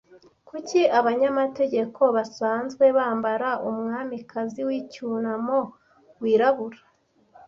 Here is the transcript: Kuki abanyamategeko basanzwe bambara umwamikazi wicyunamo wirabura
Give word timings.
Kuki 0.49 0.79
abanyamategeko 0.99 2.01
basanzwe 2.15 2.85
bambara 2.97 3.49
umwamikazi 3.69 4.61
wicyunamo 4.67 5.59
wirabura 6.21 6.79